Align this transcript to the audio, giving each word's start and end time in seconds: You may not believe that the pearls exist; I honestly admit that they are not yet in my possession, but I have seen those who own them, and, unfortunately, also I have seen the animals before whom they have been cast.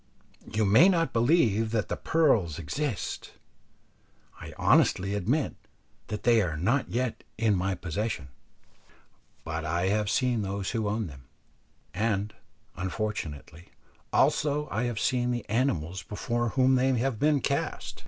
You 0.51 0.65
may 0.65 0.89
not 0.89 1.13
believe 1.13 1.69
that 1.73 1.87
the 1.87 1.95
pearls 1.95 2.57
exist; 2.57 3.33
I 4.39 4.51
honestly 4.57 5.13
admit 5.13 5.53
that 6.07 6.23
they 6.23 6.41
are 6.41 6.57
not 6.57 6.89
yet 6.89 7.23
in 7.37 7.53
my 7.55 7.75
possession, 7.75 8.29
but 9.43 9.63
I 9.63 9.89
have 9.89 10.09
seen 10.09 10.41
those 10.41 10.71
who 10.71 10.89
own 10.89 11.05
them, 11.05 11.25
and, 11.93 12.33
unfortunately, 12.75 13.69
also 14.11 14.67
I 14.71 14.85
have 14.85 14.99
seen 14.99 15.29
the 15.29 15.47
animals 15.47 16.01
before 16.01 16.49
whom 16.49 16.73
they 16.77 16.91
have 16.97 17.19
been 17.19 17.39
cast. 17.39 17.99